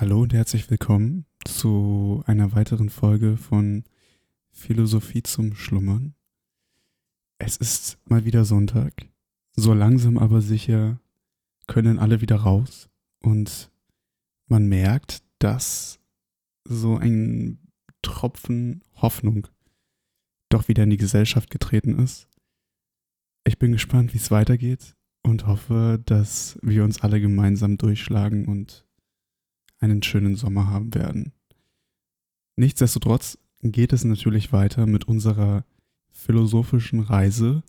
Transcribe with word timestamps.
Hallo 0.00 0.22
und 0.22 0.32
herzlich 0.32 0.70
willkommen 0.70 1.26
zu 1.44 2.22
einer 2.24 2.52
weiteren 2.52 2.88
Folge 2.88 3.36
von 3.36 3.84
Philosophie 4.50 5.22
zum 5.22 5.54
Schlummern. 5.54 6.14
Es 7.36 7.58
ist 7.58 7.98
mal 8.06 8.24
wieder 8.24 8.46
Sonntag. 8.46 8.94
So 9.52 9.74
langsam 9.74 10.16
aber 10.16 10.40
sicher 10.40 10.98
können 11.66 11.98
alle 11.98 12.22
wieder 12.22 12.36
raus 12.36 12.88
und 13.18 13.70
man 14.46 14.70
merkt, 14.70 15.22
dass 15.38 16.00
so 16.64 16.96
ein 16.96 17.58
Tropfen 18.00 18.82
Hoffnung 18.94 19.48
doch 20.48 20.68
wieder 20.68 20.84
in 20.84 20.90
die 20.90 20.96
Gesellschaft 20.96 21.50
getreten 21.50 21.98
ist. 21.98 22.26
Ich 23.44 23.58
bin 23.58 23.72
gespannt, 23.72 24.14
wie 24.14 24.18
es 24.18 24.30
weitergeht 24.30 24.96
und 25.22 25.46
hoffe, 25.46 26.00
dass 26.06 26.58
wir 26.62 26.84
uns 26.84 27.02
alle 27.02 27.20
gemeinsam 27.20 27.76
durchschlagen 27.76 28.46
und 28.46 28.86
einen 29.80 30.02
schönen 30.02 30.36
Sommer 30.36 30.68
haben 30.68 30.94
werden. 30.94 31.32
Nichtsdestotrotz 32.56 33.38
geht 33.62 33.92
es 33.92 34.04
natürlich 34.04 34.52
weiter 34.52 34.86
mit 34.86 35.04
unserer 35.08 35.64
philosophischen 36.10 37.00
Reise, 37.00 37.62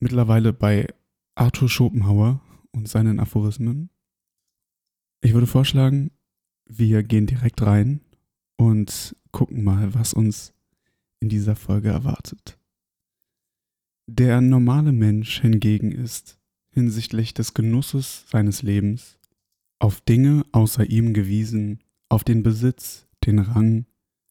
mittlerweile 0.00 0.52
bei 0.52 0.88
Arthur 1.34 1.68
Schopenhauer 1.68 2.40
und 2.72 2.88
seinen 2.88 3.20
Aphorismen. 3.20 3.90
Ich 5.20 5.32
würde 5.32 5.46
vorschlagen, 5.46 6.10
wir 6.66 7.02
gehen 7.02 7.26
direkt 7.26 7.62
rein 7.62 8.00
und 8.56 9.16
gucken 9.30 9.64
mal, 9.64 9.94
was 9.94 10.14
uns 10.14 10.52
in 11.20 11.28
dieser 11.28 11.56
Folge 11.56 11.88
erwartet. 11.88 12.58
Der 14.06 14.40
normale 14.40 14.92
Mensch 14.92 15.40
hingegen 15.40 15.92
ist, 15.92 16.38
hinsichtlich 16.70 17.32
des 17.32 17.54
Genusses 17.54 18.24
seines 18.28 18.62
Lebens, 18.62 19.18
auf 19.84 20.00
Dinge 20.00 20.46
außer 20.50 20.88
ihm 20.88 21.12
gewiesen, 21.12 21.78
auf 22.08 22.24
den 22.24 22.42
Besitz, 22.42 23.06
den 23.26 23.38
Rang, 23.38 23.84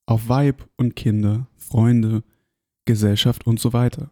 auf 0.08 0.28
Weib 0.28 0.68
und 0.78 0.96
Kinder, 0.96 1.48
Freunde, 1.58 2.24
Gesellschaft 2.86 3.46
und 3.46 3.60
so 3.60 3.72
weiter. 3.72 4.10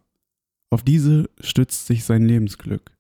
Auf 0.70 0.84
diese 0.84 1.32
stützt 1.40 1.88
sich 1.88 2.04
sein 2.04 2.28
Lebensglück. 2.28 2.96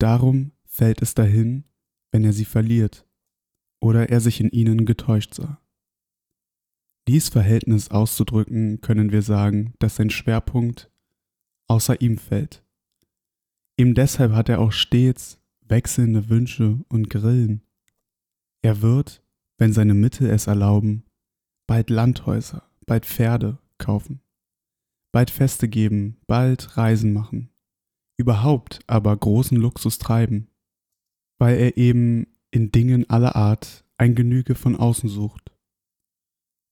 Darum 0.00 0.50
fällt 0.64 1.00
es 1.00 1.14
dahin, 1.14 1.62
wenn 2.10 2.24
er 2.24 2.32
sie 2.32 2.44
verliert 2.44 3.06
oder 3.80 4.08
er 4.08 4.18
sich 4.20 4.40
in 4.40 4.50
ihnen 4.50 4.84
getäuscht 4.84 5.34
sah. 5.34 5.60
Dies 7.06 7.28
Verhältnis 7.28 7.92
auszudrücken, 7.92 8.80
können 8.80 9.12
wir 9.12 9.22
sagen, 9.22 9.74
dass 9.78 9.94
sein 9.94 10.10
Schwerpunkt 10.10 10.90
außer 11.68 12.00
ihm 12.00 12.18
fällt. 12.18 12.64
Ihm 13.76 13.94
deshalb 13.94 14.32
hat 14.32 14.48
er 14.48 14.58
auch 14.58 14.72
stets 14.72 15.37
wechselnde 15.68 16.28
Wünsche 16.28 16.84
und 16.88 17.10
Grillen. 17.10 17.62
Er 18.62 18.82
wird, 18.82 19.22
wenn 19.58 19.72
seine 19.72 19.94
Mittel 19.94 20.28
es 20.30 20.46
erlauben, 20.46 21.04
bald 21.66 21.90
Landhäuser, 21.90 22.68
bald 22.86 23.06
Pferde 23.06 23.58
kaufen, 23.78 24.20
bald 25.12 25.30
Feste 25.30 25.68
geben, 25.68 26.16
bald 26.26 26.76
Reisen 26.76 27.12
machen, 27.12 27.50
überhaupt 28.16 28.80
aber 28.86 29.16
großen 29.16 29.56
Luxus 29.56 29.98
treiben, 29.98 30.48
weil 31.38 31.58
er 31.58 31.76
eben 31.76 32.26
in 32.50 32.72
Dingen 32.72 33.08
aller 33.10 33.36
Art 33.36 33.84
ein 33.96 34.14
Genüge 34.14 34.54
von 34.54 34.76
außen 34.76 35.08
sucht. 35.08 35.52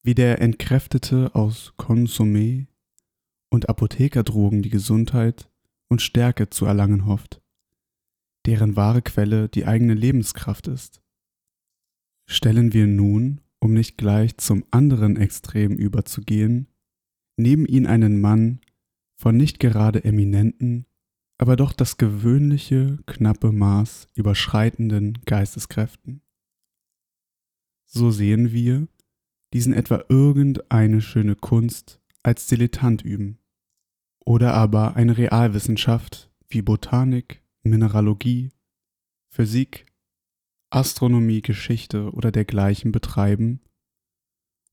Wie 0.03 0.15
der 0.15 0.41
Entkräftete 0.41 1.35
aus 1.35 1.75
Konsumé 1.77 2.67
und 3.51 3.69
Apothekerdrogen 3.69 4.63
die 4.63 4.71
Gesundheit 4.71 5.51
und 5.89 6.03
Stärke 6.03 6.51
zu 6.51 6.65
erlangen 6.67 7.07
hofft 7.07 7.43
deren 8.47 8.77
wahre 8.77 9.03
Quelle 9.03 9.49
die 9.49 9.67
eigene 9.67 9.95
Lebenskraft 9.95 10.69
ist. 10.69 11.03
Stellen 12.29 12.73
wir 12.73 12.87
nun, 12.87 13.41
um 13.61 13.73
nicht 13.73 13.99
gleich 13.99 14.37
zum 14.39 14.65
anderen 14.71 15.17
Extrem 15.17 15.73
überzugehen, 15.77 16.69
neben 17.37 17.67
ihn 17.67 17.87
einen 17.87 18.21
Mann 18.21 18.61
von 19.17 19.37
nicht 19.37 19.61
gerade 19.61 20.05
eminenten, 20.05 20.87
aber 21.39 21.57
doch 21.57 21.73
das 21.73 21.97
gewöhnliche, 21.99 22.99
knappe 23.07 23.53
Maß 23.53 24.09
überschreitenden 24.15 25.19
Geisteskräften. 25.27 26.23
So 27.85 28.11
sehen 28.11 28.53
wir 28.53 28.89
diesen 29.53 29.73
etwa 29.73 30.05
irgendeine 30.09 31.01
schöne 31.01 31.37
Kunst 31.37 32.01
als 32.23 32.47
Dilettant 32.47 33.03
üben, 33.03 33.39
oder 34.25 34.55
aber 34.55 34.97
eine 34.97 35.17
Realwissenschaft 35.17 36.31
wie 36.49 36.63
Botanik, 36.63 37.43
Mineralogie, 37.69 38.51
Physik, 39.29 39.87
Astronomie, 40.71 41.43
Geschichte 41.43 42.11
oder 42.13 42.33
dergleichen 42.33 42.93
betreiben 42.93 43.61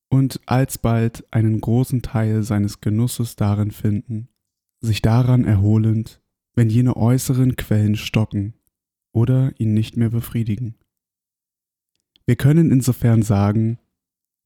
und 0.09 0.41
alsbald 0.45 1.25
einen 1.33 1.59
großen 1.59 2.01
Teil 2.01 2.43
seines 2.43 2.81
Genusses 2.81 3.35
darin 3.35 3.71
finden, 3.71 4.29
sich 4.79 5.01
daran 5.01 5.43
erholend, 5.43 6.21
wenn 6.55 6.69
jene 6.69 6.95
äußeren 6.95 7.55
Quellen 7.55 7.95
stocken 7.95 8.53
oder 9.11 9.59
ihn 9.59 9.73
nicht 9.73 9.97
mehr 9.97 10.09
befriedigen. 10.09 10.75
Wir 12.25 12.35
können 12.35 12.71
insofern 12.71 13.21
sagen, 13.21 13.79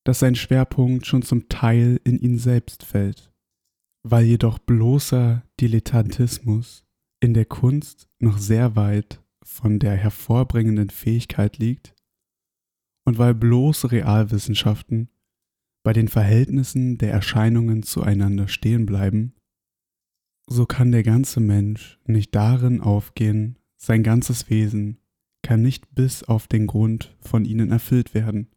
dass 0.04 0.20
sein 0.20 0.36
Schwerpunkt 0.36 1.06
schon 1.06 1.22
zum 1.22 1.50
Teil 1.50 2.00
in 2.06 2.18
ihn 2.18 2.40
selbst 2.40 2.86
fällt, 2.86 3.34
weil 4.04 4.26
jedoch 4.26 4.58
bloßer 4.58 5.44
Dilettantismus 5.60 6.87
in 7.20 7.34
der 7.34 7.46
Kunst 7.46 8.10
noch 8.20 8.38
sehr 8.38 8.76
weit 8.76 9.24
von 9.44 9.80
der 9.80 9.96
hervorbringenden 9.96 10.90
Fähigkeit 10.90 11.58
liegt 11.58 11.96
und 13.06 13.18
weil 13.18 13.34
bloße 13.34 13.92
Realwissenschaften 13.92 15.10
bei 15.84 15.94
den 15.94 16.10
Verhältnissen 16.10 16.98
der 16.98 17.12
Erscheinungen 17.12 17.82
zueinander 17.84 18.48
stehen 18.48 18.86
bleiben, 18.86 19.34
so 20.48 20.66
kann 20.66 20.92
der 20.92 21.04
ganze 21.04 21.40
Mensch 21.40 22.00
nicht 22.06 22.36
darin 22.36 22.82
aufgehen, 22.82 23.58
sein 23.78 24.04
ganzes 24.04 24.50
Wesen 24.50 25.00
kann 25.44 25.62
nicht 25.62 25.96
bis 25.96 26.24
auf 26.24 26.48
den 26.48 26.68
Grund 26.68 27.16
von 27.22 27.46
ihnen 27.46 27.72
erfüllt 27.72 28.14
werden 28.14 28.50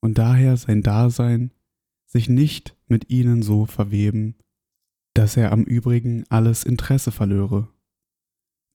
und 0.00 0.18
daher 0.18 0.56
sein 0.56 0.82
Dasein 0.82 1.52
sich 2.06 2.28
nicht 2.28 2.76
mit 2.86 3.10
ihnen 3.10 3.42
so 3.42 3.66
verweben, 3.66 4.36
dass 5.14 5.36
er 5.36 5.52
am 5.52 5.62
übrigen 5.64 6.24
alles 6.28 6.64
Interesse 6.64 7.12
verlöre. 7.12 7.68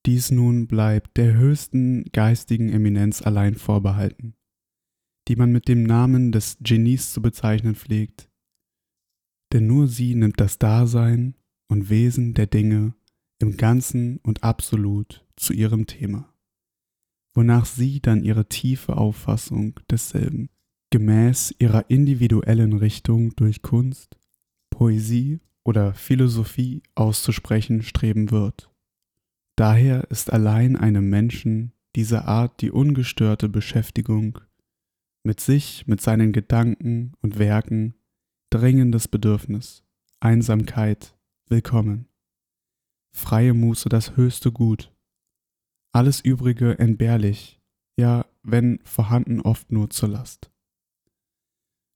Dies 0.05 0.31
nun 0.31 0.67
bleibt 0.67 1.15
der 1.17 1.33
höchsten 1.33 2.03
geistigen 2.11 2.69
Eminenz 2.69 3.21
allein 3.21 3.55
vorbehalten, 3.55 4.35
die 5.29 5.37
man 5.37 5.51
mit 5.51 5.67
dem 5.67 5.83
Namen 5.83 6.31
des 6.31 6.57
Genies 6.59 7.13
zu 7.13 7.21
bezeichnen 7.21 7.75
pflegt, 7.75 8.29
denn 9.53 9.67
nur 9.67 9.87
sie 9.87 10.15
nimmt 10.15 10.41
das 10.41 10.57
Dasein 10.59 11.35
und 11.69 11.89
Wesen 11.89 12.33
der 12.33 12.47
Dinge 12.47 12.95
im 13.39 13.55
Ganzen 13.55 14.17
und 14.17 14.43
absolut 14.43 15.25
zu 15.37 15.53
ihrem 15.53 15.87
Thema, 15.87 16.33
wonach 17.33 17.65
sie 17.65 18.01
dann 18.01 18.23
ihre 18.23 18.49
tiefe 18.49 18.97
Auffassung 18.97 19.79
desselben 19.89 20.49
gemäß 20.91 21.55
ihrer 21.57 21.89
individuellen 21.89 22.73
Richtung 22.73 23.35
durch 23.35 23.63
Kunst, 23.63 24.15
Poesie 24.69 25.39
oder 25.63 25.95
Philosophie 25.95 26.83
auszusprechen 26.93 27.81
streben 27.81 28.29
wird. 28.29 28.72
Daher 29.55 30.09
ist 30.09 30.33
allein 30.33 30.75
einem 30.75 31.09
Menschen 31.11 31.73
dieser 31.95 32.27
Art 32.27 32.59
die 32.61 32.71
ungestörte 32.71 33.49
Beschäftigung 33.49 34.39
mit 35.23 35.39
sich, 35.39 35.85
mit 35.85 36.01
seinen 36.01 36.33
Gedanken 36.33 37.13
und 37.21 37.37
Werken 37.37 37.93
dringendes 38.49 39.07
Bedürfnis, 39.07 39.83
Einsamkeit. 40.19 41.15
Willkommen, 41.49 42.07
freie 43.11 43.53
Muße 43.53 43.89
das 43.89 44.17
höchste 44.17 44.51
Gut, 44.51 44.91
alles 45.91 46.19
übrige 46.19 46.79
entbehrlich, 46.79 47.61
ja, 47.95 48.25
wenn 48.41 48.79
vorhanden 48.83 49.39
oft 49.39 49.71
nur 49.71 49.91
zur 49.91 50.09
Last. 50.09 50.49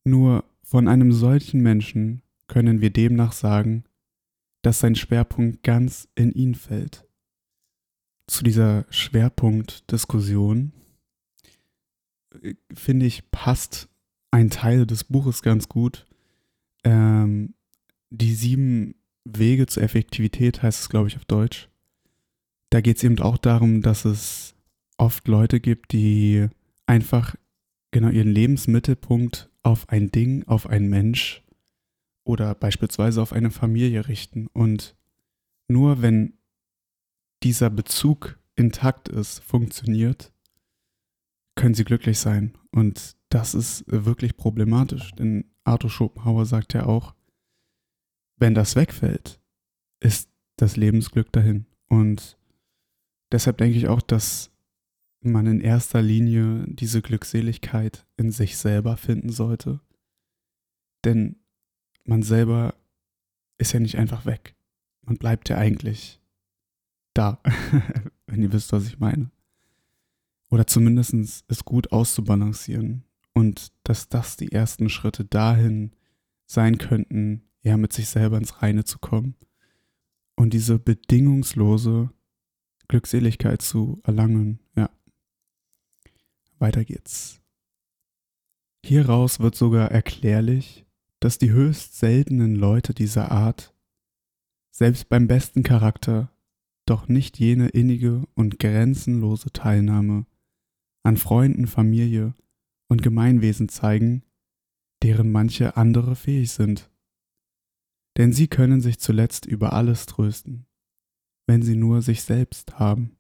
Nur 0.06 0.44
von 0.62 0.88
einem 0.88 1.12
solchen 1.12 1.62
Menschen 1.62 2.22
können 2.46 2.82
wir 2.82 2.92
demnach 2.92 3.32
sagen, 3.32 3.84
dass 4.62 4.80
sein 4.80 4.96
Schwerpunkt 4.96 5.64
ganz 5.64 6.08
in 6.14 6.32
ihn 6.32 6.54
fällt 6.54 7.07
zu 8.28 8.44
dieser 8.44 8.86
Schwerpunktdiskussion, 8.90 10.74
äh, 12.42 12.54
finde 12.74 13.06
ich, 13.06 13.32
passt 13.32 13.90
ein 14.32 14.50
Teil 14.50 14.86
des 14.86 15.06
Buches 15.06 15.42
ganz 15.42 15.70
gut. 15.70 16.06
Ähm, 16.84 17.54
die 18.10 18.34
sieben 18.34 18.96
Wege 19.24 19.66
zur 19.66 19.84
Effektivität 19.84 20.62
heißt 20.62 20.82
es, 20.82 20.90
glaube 20.90 21.08
ich, 21.08 21.16
auf 21.18 21.26
Deutsch. 21.26 21.70
Da 22.70 22.82
geht 22.82 22.98
es 22.98 23.04
eben 23.04 23.20
auch 23.20 23.38
darum, 23.38 23.82
dass 23.82 24.06
es 24.06 24.56
oft 24.98 25.28
Leute 25.28 25.60
gibt, 25.60 25.94
die 25.94 26.48
einfach 26.86 27.36
genau 27.92 28.10
ihren 28.10 28.32
Lebensmittelpunkt 28.32 29.50
auf 29.64 29.90
ein 29.90 30.12
Ding, 30.12 30.44
auf 30.48 30.68
einen 30.68 30.90
Mensch 30.90 31.44
oder 32.24 32.54
beispielsweise 32.56 33.22
auf 33.22 33.32
eine 33.32 33.52
Familie 33.52 34.08
richten. 34.08 34.48
Und 34.54 34.96
nur 35.68 36.02
wenn 36.02 36.37
dieser 37.44 37.70
Bezug 37.70 38.40
intakt 38.56 39.10
ist, 39.10 39.40
funktioniert, 39.40 40.34
können 41.56 41.76
sie 41.76 41.84
glücklich 41.84 42.20
sein. 42.20 42.58
Und 42.72 43.16
das 43.30 43.54
ist 43.54 43.84
wirklich 43.88 44.38
problematisch, 44.38 45.12
denn 45.14 45.52
Arthur 45.64 45.90
Schopenhauer 45.90 46.46
sagt 46.46 46.74
ja 46.74 46.86
auch, 46.86 47.14
wenn 48.38 48.54
das 48.54 48.76
wegfällt, 48.76 49.42
ist 50.00 50.30
das 50.58 50.78
Lebensglück 50.78 51.32
dahin. 51.32 51.66
Und 51.88 52.38
deshalb 53.32 53.58
denke 53.58 53.78
ich 53.78 53.88
auch, 53.88 54.02
dass 54.02 54.52
man 55.22 55.48
in 55.48 55.60
erster 55.60 56.02
Linie 56.02 56.66
diese 56.68 57.02
Glückseligkeit 57.02 58.06
in 58.16 58.32
sich 58.32 58.58
selber 58.58 58.98
finden 58.98 59.30
sollte. 59.30 59.82
Denn 61.04 61.38
man 62.06 62.22
selber 62.22 62.76
ist 63.58 63.74
ja 63.74 63.80
nicht 63.80 63.98
einfach 63.98 64.26
weg. 64.26 64.56
Man 65.02 65.18
bleibt 65.18 65.50
ja 65.50 65.58
eigentlich 65.58 66.22
da, 67.18 67.42
wenn 68.28 68.42
ihr 68.42 68.52
wisst, 68.52 68.72
was 68.72 68.86
ich 68.86 69.00
meine. 69.00 69.32
Oder 70.50 70.68
zumindest 70.68 71.44
es 71.48 71.66
gut 71.66 71.92
auszubalancieren 71.92 73.04
und 73.34 73.72
dass 73.84 74.08
das 74.10 74.38
die 74.38 74.52
ersten 74.52 74.90
Schritte 74.90 75.26
dahin 75.26 75.92
sein 76.46 76.78
könnten, 76.78 77.44
ja, 77.62 77.76
mit 77.76 77.92
sich 77.92 78.08
selber 78.08 78.38
ins 78.38 78.62
Reine 78.62 78.86
zu 78.86 79.00
kommen 79.00 79.36
und 80.36 80.54
diese 80.54 80.80
bedingungslose 80.80 82.12
Glückseligkeit 82.88 83.62
zu 83.62 84.00
erlangen, 84.04 84.60
ja. 84.76 84.90
Weiter 86.60 86.86
geht's. 86.86 87.42
Hieraus 88.86 89.40
wird 89.40 89.56
sogar 89.56 89.92
erklärlich, 89.92 90.86
dass 91.20 91.38
die 91.38 91.52
höchst 91.52 91.98
seltenen 91.98 92.56
Leute 92.56 92.94
dieser 92.94 93.32
Art, 93.32 93.74
selbst 94.72 95.10
beim 95.10 95.28
besten 95.28 95.64
Charakter, 95.64 96.32
doch 96.90 97.08
nicht 97.08 97.40
jene 97.40 97.70
innige 97.70 98.28
und 98.34 98.60
grenzenlose 98.60 99.52
Teilnahme 99.52 100.26
an 101.04 101.18
Freunden, 101.18 101.68
Familie 101.68 102.36
und 102.90 103.02
Gemeinwesen 103.02 103.70
zeigen, 103.70 104.24
deren 105.04 105.32
manche 105.32 105.78
andere 105.78 106.16
fähig 106.16 106.52
sind. 106.52 106.90
Denn 108.18 108.34
sie 108.34 108.48
können 108.48 108.82
sich 108.82 109.00
zuletzt 109.00 109.46
über 109.46 109.74
alles 109.74 110.06
trösten, 110.06 110.66
wenn 111.46 111.62
sie 111.62 111.76
nur 111.76 112.02
sich 112.02 112.24
selbst 112.24 112.80
haben. 112.80 113.18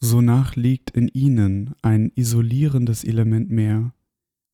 Sonach 0.00 0.56
liegt 0.56 0.90
in 0.90 1.08
ihnen 1.08 1.74
ein 1.82 2.10
isolierendes 2.14 3.04
Element 3.04 3.50
mehr, 3.50 3.94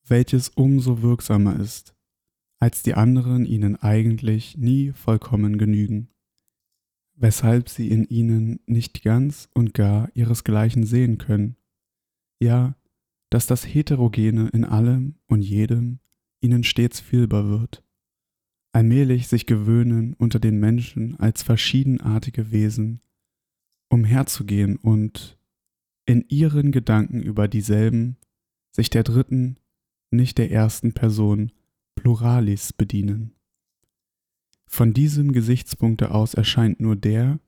welches 0.06 0.48
umso 0.48 1.02
wirksamer 1.02 1.58
ist, 1.58 1.94
als 2.58 2.82
die 2.82 2.94
anderen 2.94 3.44
ihnen 3.44 3.76
eigentlich 3.76 4.56
nie 4.56 4.92
vollkommen 4.92 5.58
genügen, 5.58 6.08
weshalb 7.16 7.68
sie 7.68 7.88
in 7.88 8.04
ihnen 8.04 8.60
nicht 8.66 9.02
ganz 9.02 9.48
und 9.54 9.74
gar 9.74 10.10
ihresgleichen 10.14 10.84
sehen 10.84 11.18
können, 11.18 11.56
ja, 12.40 12.76
dass 13.30 13.46
das 13.46 13.64
Heterogene 13.64 14.48
in 14.48 14.64
allem 14.64 15.16
und 15.26 15.42
jedem 15.42 15.98
ihnen 16.40 16.62
stets 16.62 17.00
fühlbar 17.00 17.48
wird, 17.48 17.82
allmählich 18.72 19.28
sich 19.28 19.46
gewöhnen 19.46 20.14
unter 20.14 20.38
den 20.38 20.60
Menschen 20.60 21.18
als 21.18 21.42
verschiedenartige 21.42 22.52
Wesen, 22.52 23.00
umherzugehen 23.88 24.76
und 24.76 25.38
in 26.04 26.24
ihren 26.28 26.70
Gedanken 26.70 27.22
über 27.22 27.48
dieselben 27.48 28.16
sich 28.70 28.90
der 28.90 29.02
dritten, 29.02 29.58
nicht 30.10 30.38
der 30.38 30.50
ersten 30.50 30.92
Person 30.92 31.50
Pluralis 31.94 32.72
bedienen. 32.72 33.35
Von 34.68 34.92
diesem 34.92 35.32
Gesichtspunkte 35.32 36.10
aus 36.10 36.34
erscheint 36.34 36.80
nur 36.80 36.96
der, 36.96 37.40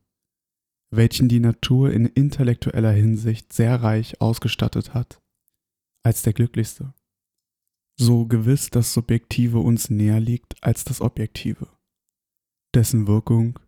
welchen 0.91 1.29
die 1.29 1.41
Natur 1.41 1.93
in 1.93 2.07
intellektueller 2.07 2.93
Hinsicht 2.93 3.53
sehr 3.53 3.83
reich 3.83 4.21
ausgestattet 4.21 4.95
hat, 4.95 5.21
als 6.03 6.23
der 6.23 6.33
glücklichste. 6.33 6.95
So 8.01 8.27
gewiss 8.27 8.71
das 8.71 8.95
Subjektive 8.95 9.59
uns 9.59 9.91
näher 9.91 10.21
liegt 10.21 10.63
als 10.63 10.85
das 10.85 11.01
Objektive, 11.01 11.69
dessen 12.75 13.07
Wirkung, 13.07 13.59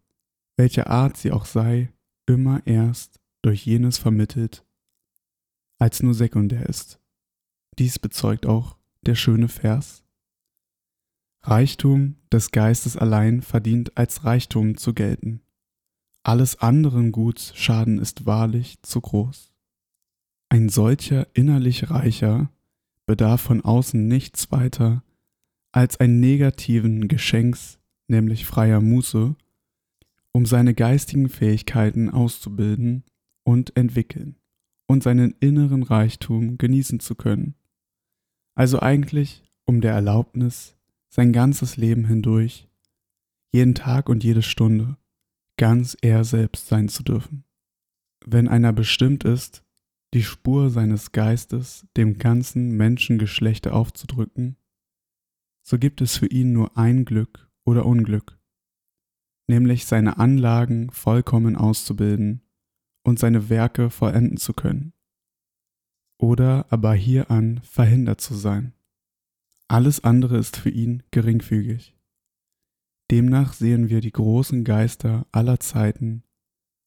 welcher 0.56 0.88
Art 0.88 1.16
sie 1.16 1.32
auch 1.32 1.46
sei, 1.46 1.92
immer 2.26 2.64
erst 2.66 3.20
durch 3.42 3.66
jenes 3.66 3.98
vermittelt, 3.98 4.64
als 5.78 6.02
nur 6.02 6.14
sekundär 6.14 6.68
ist. 6.68 7.00
Dies 7.78 7.98
bezeugt 7.98 8.46
auch 8.46 8.76
der 9.02 9.14
schöne 9.14 9.48
Vers 9.48 10.04
Reichtum 11.42 12.16
des 12.30 12.50
Geistes 12.50 12.96
allein 12.96 13.40
verdient 13.40 13.96
als 13.96 14.24
Reichtum 14.24 14.76
zu 14.76 14.92
gelten. 14.92 15.40
Alles 16.22 16.60
anderen 16.60 17.12
Guts 17.12 17.56
Schaden 17.56 17.98
ist 17.98 18.26
wahrlich 18.26 18.82
zu 18.82 19.00
groß. 19.00 19.52
Ein 20.50 20.68
solcher 20.68 21.26
innerlich 21.32 21.90
Reicher 21.90 22.50
bedarf 23.06 23.40
von 23.40 23.62
außen 23.62 24.06
nichts 24.06 24.52
weiter 24.52 25.02
als 25.72 25.98
einen 25.98 26.20
negativen 26.20 27.08
Geschenks, 27.08 27.78
nämlich 28.08 28.44
freier 28.44 28.80
Muße, 28.80 29.34
um 30.32 30.46
seine 30.46 30.74
geistigen 30.74 31.28
Fähigkeiten 31.28 32.10
auszubilden 32.10 33.04
und 33.44 33.76
entwickeln 33.76 34.36
und 34.86 35.02
seinen 35.02 35.34
inneren 35.40 35.84
Reichtum 35.84 36.58
genießen 36.58 37.00
zu 37.00 37.14
können. 37.14 37.54
Also 38.54 38.80
eigentlich 38.80 39.42
um 39.64 39.80
der 39.80 39.92
Erlaubnis 39.92 40.76
sein 41.10 41.32
ganzes 41.32 41.76
Leben 41.76 42.06
hindurch, 42.06 42.68
jeden 43.52 43.74
Tag 43.74 44.08
und 44.08 44.22
jede 44.22 44.42
Stunde, 44.42 44.96
ganz 45.58 45.96
er 46.00 46.24
selbst 46.24 46.68
sein 46.68 46.88
zu 46.88 47.02
dürfen. 47.02 47.44
Wenn 48.24 48.48
einer 48.48 48.72
bestimmt 48.72 49.24
ist, 49.24 49.64
die 50.14 50.22
Spur 50.22 50.70
seines 50.70 51.12
Geistes 51.12 51.86
dem 51.96 52.18
ganzen 52.18 52.76
Menschengeschlechte 52.76 53.72
aufzudrücken, 53.72 54.56
so 55.62 55.78
gibt 55.78 56.00
es 56.00 56.16
für 56.16 56.26
ihn 56.26 56.52
nur 56.52 56.76
ein 56.76 57.04
Glück 57.04 57.50
oder 57.64 57.86
Unglück, 57.86 58.38
nämlich 59.48 59.86
seine 59.86 60.18
Anlagen 60.18 60.90
vollkommen 60.90 61.56
auszubilden 61.56 62.42
und 63.02 63.18
seine 63.18 63.48
Werke 63.48 63.90
vollenden 63.90 64.36
zu 64.36 64.52
können, 64.52 64.92
oder 66.18 66.66
aber 66.70 66.94
hieran 66.94 67.60
verhindert 67.62 68.20
zu 68.20 68.34
sein. 68.34 68.74
Alles 69.70 70.02
andere 70.02 70.36
ist 70.36 70.56
für 70.56 70.70
ihn 70.70 71.04
geringfügig. 71.12 71.94
Demnach 73.12 73.52
sehen 73.52 73.88
wir 73.88 74.00
die 74.00 74.10
großen 74.10 74.64
Geister 74.64 75.28
aller 75.30 75.60
Zeiten 75.60 76.24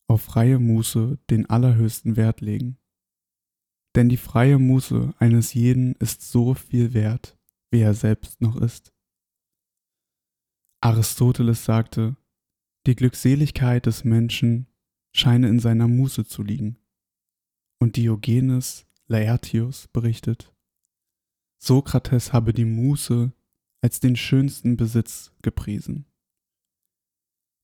auf 0.10 0.22
freie 0.22 0.60
Muße 0.60 1.18
den 1.30 1.50
allerhöchsten 1.50 2.18
Wert 2.18 2.42
legen. 2.42 2.78
Denn 3.96 4.10
die 4.10 4.18
freie 4.18 4.60
Muße 4.60 5.14
eines 5.18 5.54
jeden 5.54 5.94
ist 5.96 6.30
so 6.30 6.56
viel 6.56 6.94
wert, 6.94 7.38
wie 7.72 7.80
er 7.80 7.94
selbst 7.94 8.42
noch 8.42 8.58
ist. 8.58 8.92
Aristoteles 10.82 11.64
sagte, 11.64 12.18
die 12.86 12.98
Glückseligkeit 12.98 13.86
des 13.86 14.04
Menschen 14.04 14.68
scheine 15.16 15.48
in 15.48 15.60
seiner 15.60 15.88
Muße 15.88 16.26
zu 16.26 16.44
liegen. 16.44 16.78
Und 17.80 17.96
Diogenes 17.96 18.86
Laertius 19.08 19.88
berichtet, 19.88 20.53
Sokrates 21.66 22.34
habe 22.34 22.54
die 22.54 22.66
Muße 22.66 23.32
als 23.80 24.02
den 24.02 24.18
schönsten 24.18 24.76
Besitz 24.76 25.32
gepriesen. 25.42 26.06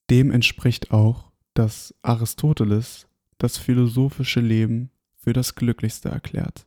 Dem 0.10 0.32
entspricht 0.32 0.92
auch, 0.92 1.34
dass 1.54 1.94
Aristoteles 2.02 3.10
das 3.40 3.58
philosophische 3.58 4.40
Leben 4.40 4.90
für 5.18 5.34
das 5.34 5.56
glücklichste 5.56 6.08
erklärt. 6.08 6.66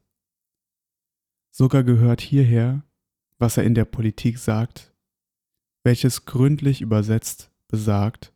Sogar 1.50 1.84
gehört 1.84 2.20
hierher, 2.20 2.84
was 3.38 3.56
er 3.56 3.64
in 3.64 3.74
der 3.74 3.86
Politik 3.86 4.36
sagt, 4.36 4.94
welches 5.84 6.26
gründlich 6.26 6.82
übersetzt 6.82 7.50
besagt, 7.66 8.34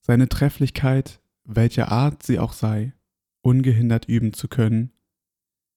seine 0.00 0.28
Trefflichkeit, 0.28 1.22
welcher 1.44 1.92
Art 1.92 2.24
sie 2.24 2.40
auch 2.40 2.52
sei, 2.52 2.94
ungehindert 3.42 4.06
üben 4.06 4.32
zu 4.32 4.48
können, 4.48 4.92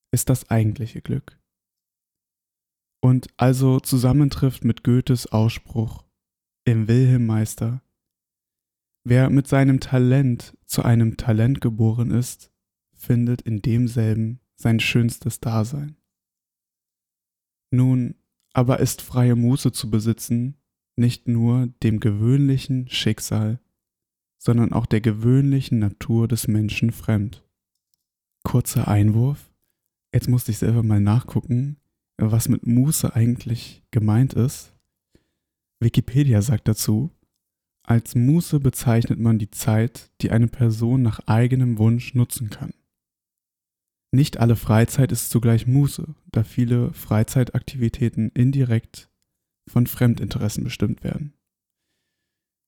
ist 0.10 0.30
das 0.30 0.50
eigentliche 0.50 1.04
Glück 1.04 1.38
und 3.04 3.28
also 3.36 3.82
zusammentrifft 3.82 4.64
mit 4.64 4.86
Goethes 4.86 5.30
Ausspruch 5.30 6.06
im 6.64 6.88
Wilhelm 6.88 7.26
Meister. 7.26 7.82
Wer 9.04 9.30
mit 9.30 9.46
seinem 9.46 9.82
Talent 9.82 10.58
zu 10.64 10.84
einem 10.84 11.18
Talent 11.18 11.60
geboren 11.60 12.12
ist, 12.12 12.50
findet 12.94 13.42
in 13.42 13.62
demselben 13.62 14.40
sein 14.56 14.80
schönstes 14.80 15.42
Dasein. 15.42 15.98
Nun 17.72 18.16
aber 18.54 18.80
ist 18.80 19.02
freie 19.02 19.36
Muße 19.36 19.74
zu 19.74 19.90
besitzen 19.90 20.56
nicht 20.96 21.28
nur 21.28 21.68
dem 21.84 22.00
gewöhnlichen 22.00 22.88
Schicksal, 22.88 23.60
sondern 24.38 24.72
auch 24.72 24.86
der 24.86 25.02
gewöhnlichen 25.02 25.80
Natur 25.80 26.30
des 26.30 26.48
Menschen 26.48 26.94
fremd. 26.94 27.44
Kurzer 28.44 28.88
Einwurf. 28.88 29.52
Jetzt 30.14 30.30
musste 30.30 30.52
ich 30.52 30.60
selber 30.60 30.84
mal 30.84 31.02
nachgucken, 31.02 31.82
was 32.32 32.50
mit 32.50 32.66
Muße 32.66 33.16
eigentlich 33.16 33.84
gemeint 33.92 34.34
ist. 34.34 34.74
Wikipedia 35.80 36.42
sagt 36.42 36.68
dazu, 36.68 37.12
als 37.86 38.16
Muße 38.16 38.60
bezeichnet 38.60 39.20
man 39.20 39.40
die 39.40 39.52
Zeit, 39.52 40.12
die 40.22 40.32
eine 40.32 40.48
Person 40.48 41.02
nach 41.02 41.20
eigenem 41.28 41.78
Wunsch 41.78 42.14
nutzen 42.14 42.50
kann. 42.50 42.74
Nicht 44.14 44.38
alle 44.38 44.56
Freizeit 44.56 45.12
ist 45.12 45.32
zugleich 45.32 45.68
Muße, 45.68 46.16
da 46.32 46.44
viele 46.44 46.94
Freizeitaktivitäten 46.94 48.30
indirekt 48.30 49.10
von 49.68 49.88
Fremdinteressen 49.88 50.64
bestimmt 50.64 51.04
werden. 51.04 51.34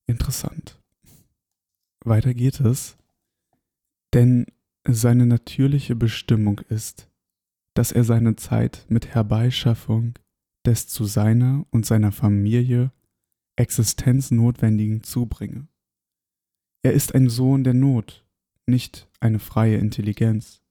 Interessant. 0.07 0.81
Weiter 2.03 2.33
geht 2.33 2.59
es, 2.59 2.97
denn 4.13 4.47
seine 4.88 5.25
natürliche 5.25 5.95
Bestimmung 5.95 6.59
ist, 6.69 7.09
dass 7.75 7.91
er 7.91 8.03
seine 8.03 8.36
Zeit 8.36 8.86
mit 8.89 9.13
Herbeischaffung 9.13 10.15
des 10.65 10.88
zu 10.88 11.05
seiner 11.05 11.65
und 11.70 11.86
seiner 11.86 12.12
Familie 12.12 12.91
Existenznotwendigen 13.58 15.03
zubringe. 15.03 15.67
Er 16.84 16.94
ist 16.94 17.13
ein 17.13 17.29
Sohn 17.29 17.63
der 17.63 17.74
Not, 17.74 18.25
nicht 18.65 19.08
eine 19.20 19.39
freie 19.39 19.77
Intelligenz. 19.77 20.62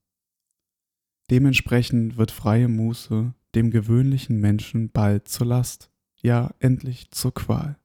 Dementsprechend 1.30 2.16
wird 2.16 2.30
freie 2.30 2.68
Muße 2.68 3.34
dem 3.54 3.70
gewöhnlichen 3.70 4.40
Menschen 4.40 4.90
bald 4.90 5.28
zur 5.28 5.46
Last, 5.46 5.90
ja 6.20 6.52
endlich 6.58 7.10
zur 7.10 7.32
Qual. 7.32 7.78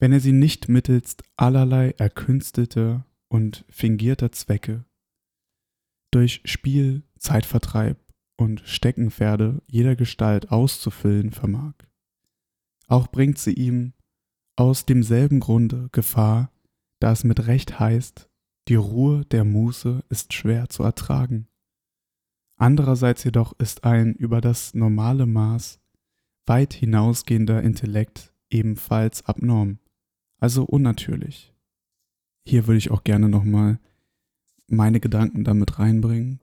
Wenn 0.00 0.12
er 0.12 0.20
sie 0.20 0.32
nicht 0.32 0.68
mittelst 0.68 1.22
allerlei 1.36 1.90
erkünstelter 1.98 3.04
und 3.28 3.64
fingierter 3.68 4.32
Zwecke 4.32 4.84
durch 6.10 6.40
Spiel, 6.44 7.02
Zeitvertreib 7.18 7.98
und 8.36 8.60
Steckenpferde 8.60 9.62
jeder 9.66 9.96
Gestalt 9.96 10.50
auszufüllen 10.50 11.32
vermag. 11.32 11.74
Auch 12.86 13.08
bringt 13.08 13.38
sie 13.38 13.52
ihm 13.52 13.92
aus 14.56 14.86
demselben 14.86 15.40
Grunde 15.40 15.88
Gefahr, 15.92 16.50
da 17.00 17.12
es 17.12 17.24
mit 17.24 17.46
Recht 17.46 17.78
heißt, 17.78 18.28
die 18.68 18.74
Ruhe 18.74 19.24
der 19.26 19.44
Muße 19.44 20.04
ist 20.08 20.32
schwer 20.32 20.68
zu 20.68 20.82
ertragen. 20.82 21.48
Andererseits 22.56 23.24
jedoch 23.24 23.52
ist 23.58 23.84
ein 23.84 24.14
über 24.14 24.40
das 24.40 24.74
normale 24.74 25.26
Maß 25.26 25.80
weit 26.46 26.72
hinausgehender 26.72 27.62
Intellekt 27.62 28.32
ebenfalls 28.50 29.24
abnorm, 29.26 29.78
also 30.38 30.64
unnatürlich. 30.64 31.54
Hier 32.44 32.66
würde 32.66 32.78
ich 32.78 32.90
auch 32.90 33.04
gerne 33.04 33.28
nochmal 33.28 33.78
meine 34.66 35.00
Gedanken 35.00 35.44
damit 35.44 35.78
reinbringen 35.78 36.40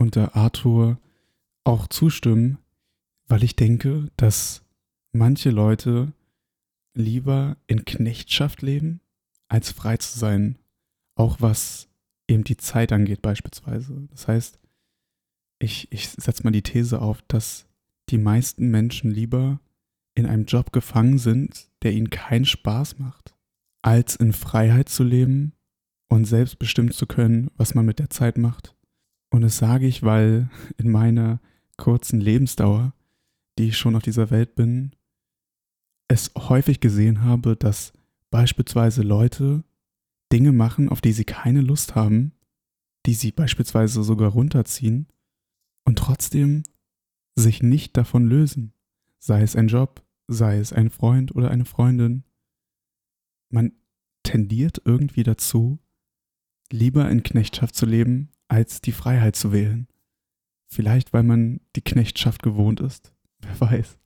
und 0.00 0.16
der 0.16 0.34
Arthur 0.34 0.98
auch 1.62 1.86
zustimmen, 1.86 2.58
weil 3.28 3.44
ich 3.44 3.54
denke, 3.54 4.08
dass 4.16 4.64
manche 5.12 5.50
Leute 5.50 6.14
lieber 6.94 7.58
in 7.66 7.84
Knechtschaft 7.84 8.62
leben, 8.62 9.02
als 9.48 9.70
frei 9.70 9.98
zu 9.98 10.18
sein, 10.18 10.58
auch 11.16 11.42
was 11.42 11.86
eben 12.28 12.44
die 12.44 12.56
Zeit 12.56 12.92
angeht 12.92 13.20
beispielsweise. 13.20 14.08
Das 14.10 14.26
heißt, 14.26 14.58
ich, 15.58 15.92
ich 15.92 16.08
setze 16.08 16.44
mal 16.44 16.50
die 16.50 16.62
These 16.62 17.02
auf, 17.02 17.20
dass 17.28 17.66
die 18.08 18.18
meisten 18.18 18.70
Menschen 18.70 19.10
lieber 19.10 19.60
in 20.14 20.24
einem 20.24 20.46
Job 20.46 20.72
gefangen 20.72 21.18
sind, 21.18 21.68
der 21.82 21.92
ihnen 21.92 22.08
keinen 22.08 22.46
Spaß 22.46 22.98
macht, 22.98 23.34
als 23.82 24.16
in 24.16 24.32
Freiheit 24.32 24.88
zu 24.88 25.04
leben 25.04 25.52
und 26.08 26.24
selbst 26.24 26.58
bestimmen 26.58 26.90
zu 26.90 27.06
können, 27.06 27.50
was 27.56 27.74
man 27.74 27.84
mit 27.84 27.98
der 27.98 28.08
Zeit 28.08 28.38
macht. 28.38 28.74
Und 29.30 29.42
das 29.42 29.58
sage 29.58 29.86
ich, 29.86 30.02
weil 30.02 30.50
in 30.76 30.90
meiner 30.90 31.40
kurzen 31.76 32.20
Lebensdauer, 32.20 32.94
die 33.58 33.68
ich 33.68 33.78
schon 33.78 33.96
auf 33.96 34.02
dieser 34.02 34.30
Welt 34.30 34.54
bin, 34.54 34.92
es 36.08 36.32
häufig 36.36 36.80
gesehen 36.80 37.22
habe, 37.22 37.56
dass 37.56 37.92
beispielsweise 38.30 39.02
Leute 39.02 39.64
Dinge 40.32 40.52
machen, 40.52 40.88
auf 40.88 41.00
die 41.00 41.12
sie 41.12 41.24
keine 41.24 41.60
Lust 41.60 41.94
haben, 41.94 42.32
die 43.06 43.14
sie 43.14 43.32
beispielsweise 43.32 44.02
sogar 44.02 44.30
runterziehen 44.30 45.06
und 45.84 45.98
trotzdem 45.98 46.64
sich 47.36 47.62
nicht 47.62 47.96
davon 47.96 48.26
lösen, 48.26 48.72
sei 49.18 49.42
es 49.42 49.56
ein 49.56 49.68
Job, 49.68 50.04
sei 50.28 50.58
es 50.58 50.72
ein 50.72 50.90
Freund 50.90 51.34
oder 51.34 51.50
eine 51.50 51.64
Freundin. 51.64 52.24
Man 53.50 53.72
tendiert 54.22 54.82
irgendwie 54.84 55.22
dazu, 55.22 55.78
lieber 56.70 57.08
in 57.10 57.22
Knechtschaft 57.22 57.74
zu 57.74 57.86
leben, 57.86 58.30
als 58.50 58.80
die 58.80 58.92
Freiheit 58.92 59.36
zu 59.36 59.52
wählen. 59.52 59.86
Vielleicht, 60.66 61.12
weil 61.12 61.22
man 61.22 61.60
die 61.76 61.82
Knechtschaft 61.82 62.42
gewohnt 62.42 62.80
ist, 62.80 63.14
wer 63.40 63.60
weiß. 63.60 63.96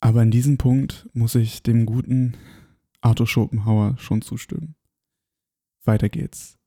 Aber 0.00 0.22
in 0.22 0.30
diesem 0.30 0.58
Punkt 0.58 1.08
muss 1.14 1.34
ich 1.34 1.62
dem 1.62 1.86
guten 1.86 2.36
Arthur 3.00 3.26
Schopenhauer 3.26 3.96
schon 3.98 4.22
zustimmen. 4.22 4.76
Weiter 5.84 6.08
geht's. 6.08 6.58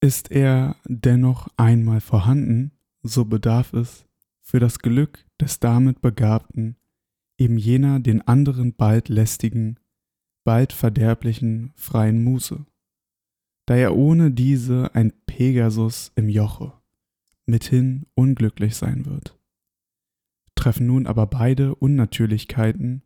Ist 0.00 0.30
er 0.30 0.76
dennoch 0.84 1.48
einmal 1.56 2.00
vorhanden, 2.00 2.72
so 3.02 3.24
bedarf 3.24 3.72
es 3.72 4.04
für 4.42 4.60
das 4.60 4.80
Glück 4.80 5.24
des 5.40 5.58
damit 5.58 6.02
Begabten 6.02 6.76
eben 7.38 7.56
jener 7.56 7.98
den 7.98 8.20
anderen 8.22 8.74
bald 8.74 9.08
lästigen, 9.08 9.80
bald 10.44 10.74
verderblichen 10.74 11.72
freien 11.76 12.22
Muße 12.22 12.66
da 13.66 13.76
er 13.76 13.96
ohne 13.96 14.30
diese 14.30 14.94
ein 14.94 15.12
Pegasus 15.26 16.12
im 16.16 16.28
Joche 16.28 16.72
mithin 17.46 18.06
unglücklich 18.14 18.76
sein 18.76 19.06
wird. 19.06 19.38
Treffen 20.54 20.86
nun 20.86 21.06
aber 21.06 21.26
beide 21.26 21.74
Unnatürlichkeiten, 21.74 23.02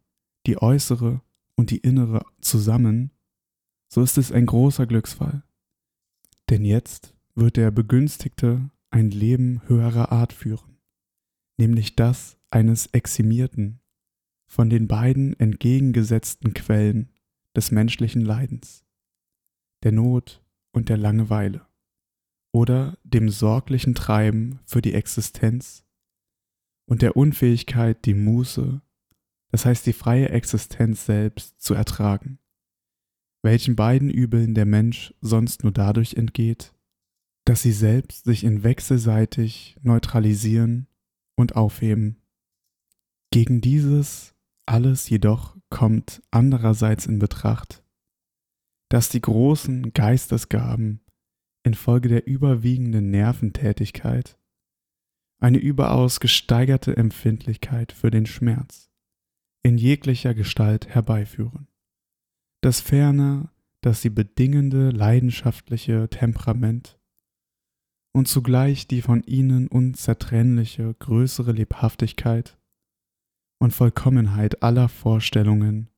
die 0.46 0.60
äußere 0.60 1.22
und 1.56 1.70
die 1.70 1.78
innere, 1.78 2.24
zusammen, 2.40 3.10
so 3.88 4.02
ist 4.02 4.18
es 4.18 4.30
ein 4.30 4.46
großer 4.46 4.86
Glücksfall. 4.86 5.42
Denn 6.50 6.64
jetzt 6.64 7.14
wird 7.34 7.56
der 7.56 7.70
Begünstigte 7.70 8.70
ein 8.90 9.10
Leben 9.10 9.62
höherer 9.66 10.12
Art 10.12 10.32
führen, 10.32 10.78
nämlich 11.56 11.96
das 11.96 12.38
eines 12.50 12.86
Eximierten 12.86 13.80
von 14.46 14.70
den 14.70 14.88
beiden 14.88 15.38
entgegengesetzten 15.38 16.54
Quellen 16.54 17.10
des 17.54 17.70
menschlichen 17.70 18.22
Leidens, 18.22 18.84
der 19.82 19.92
Not 19.92 20.42
und 20.78 20.88
der 20.88 20.96
Langeweile 20.96 21.66
oder 22.52 22.96
dem 23.02 23.28
sorglichen 23.28 23.94
Treiben 23.94 24.60
für 24.64 24.80
die 24.80 24.94
Existenz 24.94 25.84
und 26.86 27.02
der 27.02 27.16
Unfähigkeit, 27.16 28.04
die 28.06 28.14
Muße, 28.14 28.80
das 29.50 29.66
heißt 29.66 29.84
die 29.86 29.92
freie 29.92 30.30
Existenz 30.30 31.04
selbst, 31.04 31.60
zu 31.60 31.74
ertragen, 31.74 32.38
welchen 33.42 33.74
beiden 33.74 34.08
Übeln 34.08 34.54
der 34.54 34.66
Mensch 34.66 35.12
sonst 35.20 35.64
nur 35.64 35.72
dadurch 35.72 36.14
entgeht, 36.14 36.72
dass 37.44 37.62
sie 37.62 37.72
selbst 37.72 38.24
sich 38.24 38.44
in 38.44 38.62
wechselseitig 38.62 39.76
neutralisieren 39.82 40.86
und 41.34 41.56
aufheben. 41.56 42.22
Gegen 43.32 43.60
dieses 43.60 44.34
alles 44.64 45.08
jedoch 45.08 45.56
kommt 45.70 46.22
andererseits 46.30 47.06
in 47.06 47.18
Betracht, 47.18 47.82
dass 48.88 49.08
die 49.08 49.20
großen 49.20 49.92
Geistesgaben 49.92 51.00
infolge 51.62 52.08
der 52.08 52.26
überwiegenden 52.26 53.10
Nerventätigkeit 53.10 54.38
eine 55.40 55.58
überaus 55.58 56.20
gesteigerte 56.20 56.96
Empfindlichkeit 56.96 57.92
für 57.92 58.10
den 58.10 58.26
Schmerz 58.26 58.90
in 59.62 59.76
jeglicher 59.76 60.34
Gestalt 60.34 60.88
herbeiführen. 60.88 61.68
Das 62.62 62.80
ferner, 62.80 63.52
dass 63.82 64.00
die 64.00 64.10
bedingende 64.10 64.90
leidenschaftliche 64.90 66.08
Temperament 66.08 66.98
und 68.12 68.26
zugleich 68.26 68.88
die 68.88 69.02
von 69.02 69.22
ihnen 69.22 69.68
unzertrennliche 69.68 70.94
größere 70.94 71.52
Lebhaftigkeit 71.52 72.58
und 73.60 73.72
Vollkommenheit 73.72 74.62
aller 74.62 74.88
Vorstellungen 74.88 75.90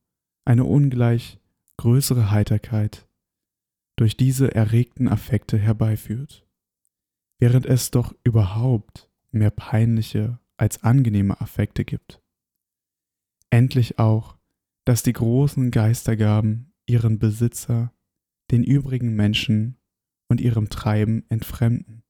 eine 0.45 0.65
ungleich 0.65 1.40
größere 1.77 2.31
Heiterkeit 2.31 3.07
durch 3.95 4.17
diese 4.17 4.53
erregten 4.55 5.07
Affekte 5.07 5.57
herbeiführt, 5.57 6.45
während 7.39 7.65
es 7.65 7.91
doch 7.91 8.15
überhaupt 8.23 9.09
mehr 9.31 9.51
peinliche 9.51 10.39
als 10.57 10.83
angenehme 10.83 11.39
Affekte 11.41 11.85
gibt. 11.85 12.21
Endlich 13.49 13.99
auch, 13.99 14.37
dass 14.85 15.03
die 15.03 15.13
großen 15.13 15.71
Geistergaben 15.71 16.73
ihren 16.85 17.19
Besitzer 17.19 17.93
den 18.51 18.63
übrigen 18.63 19.15
Menschen 19.15 19.77
und 20.27 20.41
ihrem 20.41 20.69
Treiben 20.69 21.25
entfremden, 21.29 22.03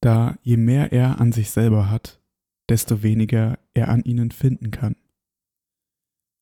da 0.00 0.38
je 0.42 0.56
mehr 0.56 0.92
er 0.92 1.20
an 1.20 1.32
sich 1.32 1.50
selber 1.50 1.90
hat, 1.90 2.20
desto 2.68 3.02
weniger 3.02 3.58
er 3.74 3.88
an 3.88 4.02
ihnen 4.02 4.30
finden 4.30 4.70
kann. 4.70 4.96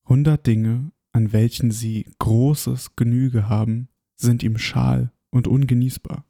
Hundert 0.09 0.47
Dinge 0.47 0.93
an 1.13 1.33
welchen 1.33 1.71
sie 1.71 2.07
großes 2.19 2.97
Genüge 2.97 3.49
haben, 3.49 3.89
sind 4.17 4.43
ihm 4.43 4.59
schal 4.59 5.13
und 5.31 5.47
ungenießbar. 5.47 6.25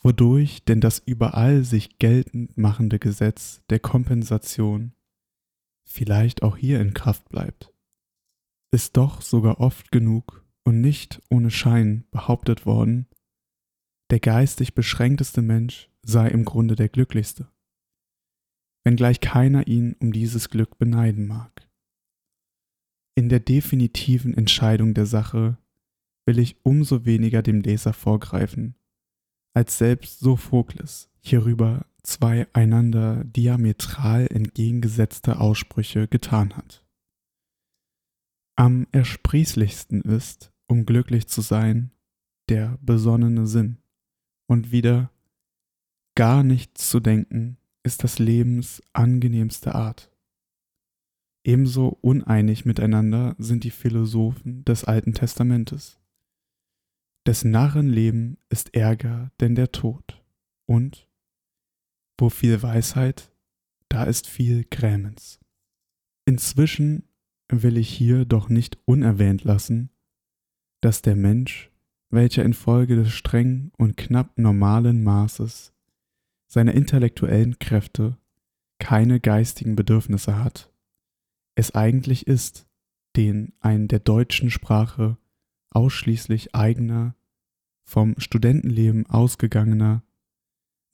Wodurch 0.00 0.64
denn 0.64 0.80
das 0.80 0.98
überall 0.98 1.62
sich 1.62 1.98
geltend 1.98 2.56
machende 2.56 2.98
Gesetz 2.98 3.62
der 3.70 3.78
Kompensation 3.78 4.94
vielleicht 5.86 6.42
auch 6.42 6.56
hier 6.56 6.80
in 6.80 6.94
Kraft 6.94 7.28
bleibt, 7.28 7.72
ist 8.72 8.96
doch 8.96 9.20
sogar 9.20 9.60
oft 9.60 9.92
genug 9.92 10.44
und 10.64 10.80
nicht 10.80 11.20
ohne 11.30 11.50
Schein 11.50 12.04
behauptet 12.10 12.66
worden, 12.66 13.06
der 14.10 14.20
geistig 14.20 14.74
beschränkteste 14.74 15.42
Mensch 15.42 15.90
sei 16.02 16.28
im 16.28 16.44
Grunde 16.44 16.74
der 16.74 16.88
glücklichste, 16.88 17.48
wenngleich 18.84 19.20
keiner 19.20 19.68
ihn 19.68 19.94
um 20.00 20.12
dieses 20.12 20.48
Glück 20.48 20.78
beneiden 20.78 21.26
mag. 21.26 21.68
In 23.14 23.28
der 23.28 23.40
definitiven 23.40 24.34
Entscheidung 24.34 24.94
der 24.94 25.06
Sache 25.06 25.58
will 26.26 26.38
ich 26.38 26.56
umso 26.64 27.04
weniger 27.04 27.42
dem 27.42 27.60
Leser 27.60 27.92
vorgreifen, 27.92 28.74
als 29.54 29.78
selbst 29.78 30.20
Sophokles 30.20 31.10
hierüber 31.20 31.86
zwei 32.02 32.46
einander 32.52 33.24
diametral 33.24 34.26
entgegengesetzte 34.30 35.40
Aussprüche 35.40 36.08
getan 36.08 36.56
hat. 36.56 36.84
Am 38.56 38.86
ersprießlichsten 38.92 40.02
ist, 40.02 40.52
um 40.66 40.86
glücklich 40.86 41.26
zu 41.26 41.40
sein, 41.40 41.90
der 42.48 42.78
besonnene 42.82 43.46
Sinn. 43.46 43.78
Und 44.46 44.72
wieder 44.72 45.10
gar 46.14 46.42
nichts 46.42 46.90
zu 46.90 47.00
denken 47.00 47.56
ist 47.82 48.04
das 48.04 48.18
Lebens 48.18 48.82
angenehmste 48.92 49.74
Art. 49.74 50.11
Ebenso 51.44 51.88
uneinig 52.00 52.64
miteinander 52.64 53.34
sind 53.38 53.64
die 53.64 53.70
Philosophen 53.70 54.64
des 54.64 54.84
Alten 54.84 55.12
Testamentes. 55.12 55.98
Des 57.26 57.44
Narren 57.44 57.88
Leben 57.88 58.38
ist 58.48 58.74
ärger 58.74 59.30
denn 59.40 59.54
der 59.54 59.72
Tod. 59.72 60.22
Und 60.66 61.08
wo 62.18 62.28
viel 62.28 62.62
Weisheit, 62.62 63.32
da 63.88 64.04
ist 64.04 64.28
viel 64.28 64.64
Grämens. 64.70 65.40
Inzwischen 66.24 67.04
will 67.48 67.76
ich 67.76 67.88
hier 67.88 68.24
doch 68.24 68.48
nicht 68.48 68.78
unerwähnt 68.84 69.44
lassen, 69.44 69.90
dass 70.80 71.02
der 71.02 71.16
Mensch, 71.16 71.70
welcher 72.10 72.44
infolge 72.44 72.96
des 72.96 73.10
streng 73.10 73.72
und 73.76 73.96
knapp 73.96 74.38
normalen 74.38 75.02
Maßes 75.02 75.72
seiner 76.46 76.74
intellektuellen 76.74 77.58
Kräfte 77.58 78.18
keine 78.78 79.20
geistigen 79.20 79.76
Bedürfnisse 79.76 80.42
hat, 80.42 80.71
es 81.54 81.74
eigentlich 81.74 82.26
ist, 82.26 82.66
den 83.16 83.52
ein 83.60 83.88
der 83.88 83.98
deutschen 83.98 84.50
Sprache 84.50 85.18
ausschließlich 85.70 86.54
eigener, 86.54 87.14
vom 87.84 88.14
Studentenleben 88.18 89.06
ausgegangener, 89.06 90.02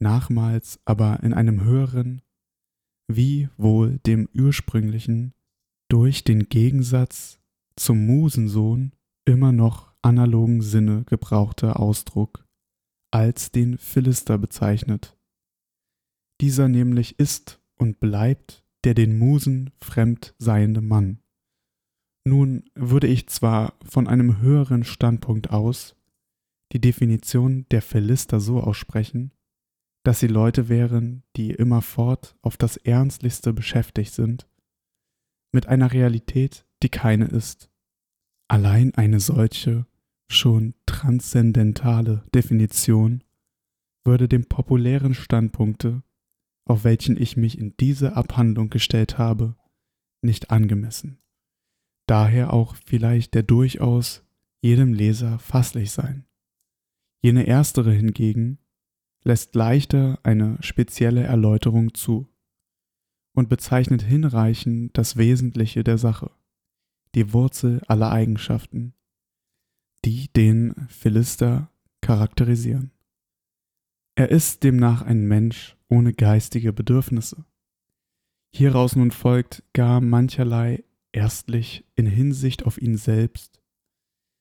nachmals 0.01 0.81
aber 0.85 1.23
in 1.23 1.35
einem 1.35 1.63
höheren, 1.63 2.23
wie 3.09 3.49
wohl 3.57 3.99
dem 4.01 4.29
ursprünglichen, 4.35 5.35
durch 5.89 6.25
den 6.25 6.49
Gegensatz 6.49 7.41
zum 7.77 8.07
Musensohn 8.07 8.93
immer 9.25 9.53
noch 9.53 9.93
analogen 10.03 10.63
Sinne 10.63 11.05
gebrauchter 11.05 11.81
Ausdruck 11.81 12.47
als 13.11 13.51
den 13.51 13.79
Philister 13.79 14.39
bezeichnet. 14.39 15.17
Dieser 16.41 16.69
nämlich 16.69 17.19
ist 17.19 17.61
und 17.77 18.01
bleibt 18.01 18.65
der 18.85 18.95
den 18.95 19.19
Musen 19.19 19.71
fremd 19.81 20.35
seiende 20.39 20.81
Mann. 20.81 21.21
Nun 22.25 22.65
würde 22.75 23.07
ich 23.07 23.29
zwar 23.29 23.75
von 23.85 24.07
einem 24.07 24.41
höheren 24.41 24.85
Standpunkt 24.85 25.51
aus 25.51 25.97
die 26.73 26.81
Definition 26.81 27.67
der 27.71 27.83
Philister 27.83 28.41
so 28.41 28.61
aussprechen, 28.61 29.33
dass 30.05 30.21
sie 30.21 30.27
Leute 30.27 30.69
wären, 30.69 31.23
die 31.37 31.51
immerfort 31.51 32.37
auf 32.43 32.57
das 32.57 32.77
Ernstlichste 32.77 33.53
beschäftigt 33.53 34.13
sind, 34.13 34.47
mit 35.53 35.67
einer 35.67 35.93
Realität, 35.93 36.67
die 36.83 36.89
keine 36.89 37.27
ist. 37.27 37.71
Allein 38.49 38.95
eine 38.95 39.21
solche, 39.21 39.87
schon 40.31 40.75
transzendentale 40.87 42.25
Definition 42.35 43.25
würde 44.05 44.29
dem 44.29 44.45
populären 44.45 45.15
Standpunkte, 45.15 46.03
auf 46.69 46.85
welchen 46.85 47.21
ich 47.21 47.37
mich 47.37 47.59
in 47.59 47.77
diese 47.79 48.15
Abhandlung 48.15 48.71
gestellt 48.71 49.19
habe, 49.19 49.57
nicht 50.23 50.51
angemessen. 50.51 51.19
Daher 52.07 52.53
auch 52.53 52.77
vielleicht 52.77 53.35
der 53.35 53.43
durchaus 53.43 54.25
jedem 54.61 54.93
Leser 54.93 55.39
fasslich 55.39 55.91
sein. 55.91 56.27
Jene 57.23 57.47
erstere 57.47 57.93
hingegen 57.93 58.59
lässt 59.25 59.55
leichter 59.55 60.19
eine 60.23 60.59
spezielle 60.61 61.23
Erläuterung 61.23 61.95
zu 61.95 62.29
und 63.35 63.49
bezeichnet 63.49 64.03
hinreichend 64.03 64.97
das 64.97 65.17
Wesentliche 65.17 65.85
der 65.85 65.99
Sache, 65.99 66.31
die 67.15 67.33
Wurzel 67.33 67.83
aller 67.89 68.11
Eigenschaften, 68.11 68.95
die 70.05 70.29
den 70.33 70.75
Philister 70.89 71.71
charakterisieren. 72.01 72.93
Er 74.19 74.31
ist 74.31 74.65
demnach 74.65 75.03
ein 75.03 75.27
Mensch 75.29 75.77
ohne 75.89 76.13
geistige 76.13 76.73
Bedürfnisse. 76.73 77.45
Hieraus 78.53 78.97
nun 78.97 79.13
folgt 79.13 79.63
gar 79.73 80.01
mancherlei 80.01 80.83
erstlich 81.13 81.87
in 81.95 82.07
Hinsicht 82.07 82.67
auf 82.67 82.81
ihn 82.83 82.97
selbst, 82.97 83.63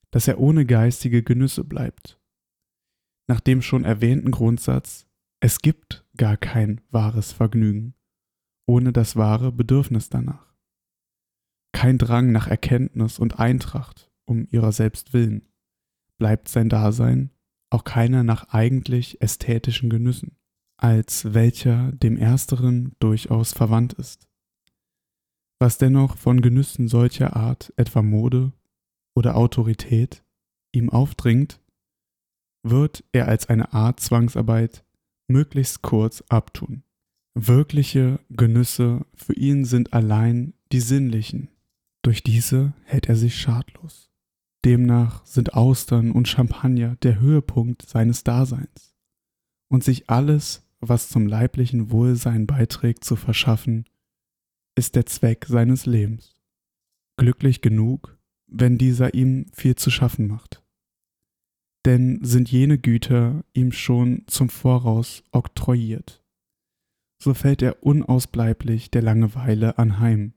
dass 0.09 0.27
er 0.27 0.39
ohne 0.39 0.65
geistige 0.65 1.21
Genüsse 1.21 1.63
bleibt 1.63 2.17
nach 3.27 3.41
dem 3.41 3.61
schon 3.61 3.83
erwähnten 3.83 4.31
Grundsatz, 4.31 5.05
es 5.39 5.59
gibt 5.59 6.05
gar 6.15 6.37
kein 6.37 6.81
wahres 6.89 7.31
Vergnügen 7.31 7.93
ohne 8.69 8.91
das 8.91 9.15
wahre 9.15 9.53
Bedürfnis 9.53 10.09
danach. 10.09 10.53
Kein 11.71 11.97
Drang 11.97 12.33
nach 12.33 12.47
Erkenntnis 12.47 13.17
und 13.17 13.39
Eintracht 13.39 14.11
um 14.25 14.45
ihrer 14.51 14.73
selbst 14.73 15.13
willen, 15.13 15.47
bleibt 16.17 16.49
sein 16.49 16.67
Dasein 16.67 17.31
auch 17.69 17.83
keiner 17.83 18.23
nach 18.23 18.49
eigentlich 18.49 19.21
ästhetischen 19.21 19.89
Genüssen, 19.89 20.37
als 20.77 21.33
welcher 21.33 21.91
dem 21.91 22.17
ersteren 22.17 22.93
durchaus 22.99 23.53
verwandt 23.53 23.93
ist. 23.93 24.27
Was 25.59 25.77
dennoch 25.77 26.17
von 26.17 26.41
Genüssen 26.41 26.87
solcher 26.87 27.35
Art, 27.35 27.73
etwa 27.77 28.01
Mode 28.01 28.53
oder 29.15 29.35
Autorität, 29.35 30.23
ihm 30.71 30.89
aufdringt, 30.89 31.59
wird 32.63 33.03
er 33.11 33.27
als 33.27 33.47
eine 33.49 33.73
Art 33.73 33.99
Zwangsarbeit 33.99 34.83
möglichst 35.27 35.81
kurz 35.81 36.23
abtun. 36.29 36.83
Wirkliche 37.33 38.19
Genüsse 38.29 39.05
für 39.13 39.33
ihn 39.33 39.65
sind 39.65 39.93
allein 39.93 40.53
die 40.71 40.79
sinnlichen. 40.79 41.49
Durch 42.01 42.23
diese 42.23 42.73
hält 42.83 43.09
er 43.09 43.15
sich 43.15 43.35
schadlos. 43.35 44.09
Demnach 44.65 45.25
sind 45.25 45.53
Austern 45.53 46.11
und 46.11 46.27
Champagner 46.27 46.95
der 46.97 47.19
Höhepunkt 47.19 47.83
seines 47.83 48.23
Daseins. 48.23 48.95
Und 49.69 49.83
sich 49.83 50.09
alles, 50.09 50.67
was 50.79 51.09
zum 51.09 51.27
leiblichen 51.27 51.91
Wohlsein 51.91 52.47
beiträgt, 52.47 53.03
zu 53.03 53.15
verschaffen, 53.15 53.85
ist 54.75 54.95
der 54.95 55.05
Zweck 55.05 55.45
seines 55.47 55.85
Lebens. 55.85 56.35
Glücklich 57.17 57.61
genug, 57.61 58.17
wenn 58.47 58.77
dieser 58.77 59.13
ihm 59.13 59.47
viel 59.53 59.75
zu 59.75 59.89
schaffen 59.89 60.27
macht 60.27 60.61
denn 61.87 62.19
sind 62.21 62.51
jene 62.51 62.77
Güter 62.77 63.45
ihm 63.53 63.71
schon 63.71 64.23
zum 64.27 64.49
Voraus 64.49 65.23
oktroyiert. 65.31 66.21
So 67.17 67.33
fällt 67.33 67.61
er 67.61 67.81
unausbleiblich 67.81 68.91
der 68.91 69.01
Langeweile 69.01 69.77
anheim, 69.77 70.33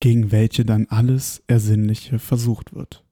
gegen 0.00 0.32
welche 0.32 0.64
dann 0.64 0.86
alles 0.86 1.44
Ersinnliche 1.48 2.18
versucht 2.18 2.74
wird. 2.74 3.04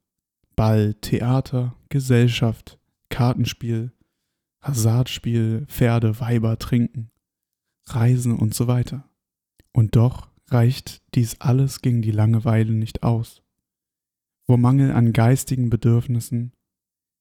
Ball, 0.57 0.95
Theater, 0.95 1.75
Gesellschaft, 1.89 2.79
Kartenspiel, 3.09 3.93
Hasardspiel, 4.59 5.65
Pferde, 5.67 6.19
Weiber, 6.19 6.57
Trinken, 6.57 7.11
Reisen 7.85 8.37
und 8.37 8.55
so 8.55 8.67
weiter. 8.67 9.07
Und 9.71 9.95
doch 9.95 10.29
reicht 10.47 11.03
dies 11.13 11.39
alles 11.39 11.81
gegen 11.81 12.01
die 12.01 12.11
Langeweile 12.11 12.73
nicht 12.73 13.03
aus. 13.03 13.43
Wo 14.47 14.57
Mangel 14.57 14.91
an 14.91 15.13
geistigen 15.13 15.69
Bedürfnissen 15.69 16.53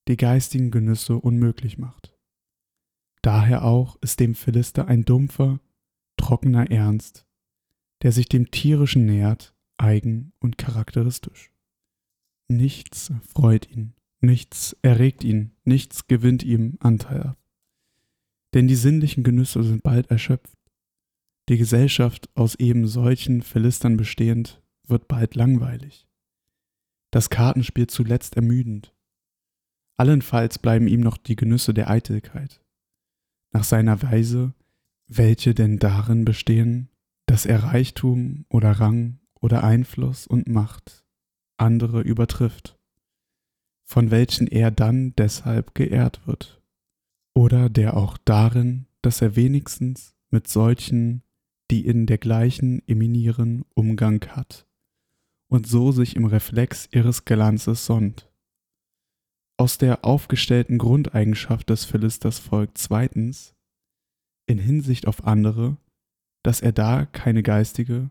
die 0.09 0.17
geistigen 0.17 0.71
Genüsse 0.71 1.17
unmöglich 1.17 1.79
macht. 1.79 2.17
Daher 3.21 3.65
auch 3.65 3.97
ist 4.01 4.21
dem 4.21 4.35
Philister 4.35 4.87
ein 4.89 5.05
dumpfer, 5.05 5.61
trockener 6.17 6.71
Ernst, 6.71 7.27
der 8.03 8.13
sich 8.13 8.29
dem 8.29 8.51
Tierischen 8.51 9.05
nähert, 9.05 9.55
eigen 9.77 10.33
und 10.39 10.57
charakteristisch. 10.57 11.51
Nichts 12.49 13.13
freut 13.23 13.69
ihn, 13.71 13.95
nichts 14.21 14.77
erregt 14.83 15.25
ihn, 15.25 15.53
nichts 15.65 16.07
gewinnt 16.07 16.45
ihm 16.45 16.77
Anteil 16.81 17.23
ab. 17.23 17.39
Denn 18.55 18.69
die 18.69 18.77
sinnlichen 18.77 19.25
Genüsse 19.25 19.63
sind 19.65 19.83
bald 19.83 20.11
erschöpft. 20.11 20.57
Die 21.49 21.59
Gesellschaft 21.59 22.29
aus 22.35 22.55
eben 22.55 22.87
solchen 22.87 23.43
Philistern 23.43 23.97
bestehend 23.97 24.63
wird 24.87 25.09
bald 25.09 25.35
langweilig. 25.35 26.07
Das 27.11 27.31
Kartenspiel 27.31 27.89
zuletzt 27.89 28.37
ermüdend. 28.37 28.95
Allenfalls 29.97 30.59
bleiben 30.59 30.87
ihm 30.87 31.01
noch 31.01 31.17
die 31.17 31.37
Genüsse 31.37 31.75
der 31.75 31.91
Eitelkeit, 31.91 32.63
nach 33.53 33.65
seiner 33.65 34.03
Weise, 34.03 34.55
welche 35.09 35.55
denn 35.55 35.79
darin 35.79 36.25
bestehen, 36.25 36.91
dass 37.27 37.47
er 37.47 37.65
Reichtum 37.65 38.45
oder 38.49 38.73
Rang 38.73 39.19
oder 39.41 39.65
Einfluss 39.65 40.27
und 40.27 40.49
Macht 40.49 41.06
andere 41.59 42.01
übertrifft, 42.01 42.79
von 43.85 44.11
welchen 44.11 44.47
er 44.47 44.71
dann 44.71 45.15
deshalb 45.17 45.75
geehrt 45.75 46.27
wird, 46.27 46.63
oder 47.35 47.69
der 47.69 47.97
auch 47.97 48.19
darin, 48.19 48.87
dass 49.03 49.23
er 49.23 49.37
wenigstens 49.37 50.15
mit 50.31 50.49
solchen, 50.49 51.23
die 51.71 51.87
in 51.87 52.07
dergleichen 52.07 52.87
eminieren, 52.87 53.65
Umgang 53.75 54.25
hat 54.29 54.67
und 55.49 55.67
so 55.67 55.93
sich 55.93 56.17
im 56.17 56.25
Reflex 56.25 56.89
ihres 56.93 57.25
Glanzes 57.25 57.87
sonnt. 57.87 58.31
Aus 59.59 59.79
der 59.79 60.05
aufgestellten 60.05 60.79
Grundeigenschaft 60.79 61.71
des 61.71 61.85
Philisters 61.85 62.39
folgt 62.39 62.79
zweitens, 62.79 63.55
in 64.47 64.59
Hinsicht 64.59 65.07
auf 65.07 65.25
andere, 65.25 65.77
dass 66.43 66.61
er 66.61 66.73
da 66.73 67.07
keine 67.07 67.43
geistige, 67.43 68.11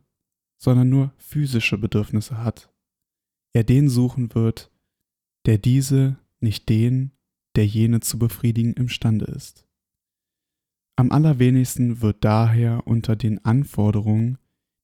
sondern 0.57 0.89
nur 0.89 1.13
physische 1.17 1.77
Bedürfnisse 1.77 2.43
hat. 2.43 2.73
Er 3.55 3.63
den 3.63 3.87
suchen 3.87 4.35
wird, 4.35 4.69
der 5.45 5.57
diese, 5.57 6.17
nicht 6.41 6.67
den, 6.67 7.11
der 7.55 7.65
jene 7.65 8.01
zu 8.01 8.19
befriedigen 8.19 8.73
imstande 8.73 9.27
ist. 9.27 9.65
Am 10.97 11.09
allerwenigsten 11.09 12.01
wird 12.01 12.25
daher 12.25 12.85
unter 12.85 13.15
den 13.15 13.45
Anforderungen, 13.45 14.39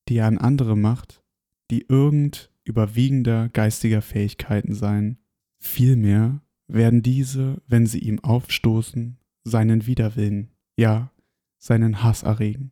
die 0.08 0.16
er 0.16 0.28
an 0.28 0.38
andere 0.38 0.78
macht, 0.78 1.22
die 1.70 1.86
irgend 1.90 2.50
überwiegender 2.64 3.50
geistiger 3.50 4.02
Fähigkeiten 4.02 4.74
sein, 4.74 5.18
vielmehr 5.60 6.42
werden 6.68 7.02
diese, 7.02 7.62
wenn 7.68 7.86
sie 7.86 8.00
ihm 8.00 8.20
aufstoßen, 8.20 9.18
seinen 9.44 9.86
Widerwillen, 9.86 10.50
ja, 10.78 11.12
seinen 11.58 12.04
Hass 12.04 12.24
erregen, 12.24 12.72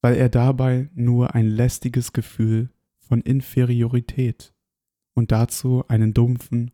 weil 0.00 0.16
er 0.16 0.30
dabei 0.30 0.88
nur 0.94 1.34
ein 1.34 1.46
lästiges 1.46 2.14
Gefühl 2.14 2.70
von 3.00 3.20
Inferiorität 3.20 4.53
und 5.14 5.32
dazu 5.32 5.84
einen 5.88 6.12
dumpfen, 6.14 6.72